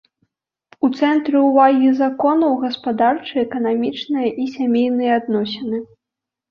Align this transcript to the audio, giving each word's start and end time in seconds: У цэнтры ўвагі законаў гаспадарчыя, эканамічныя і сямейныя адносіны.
У 0.87 0.89
цэнтры 1.01 1.37
ўвагі 1.49 1.89
законаў 2.03 2.57
гаспадарчыя, 2.65 3.45
эканамічныя 3.47 4.27
і 4.43 4.53
сямейныя 4.57 5.11
адносіны. 5.23 5.77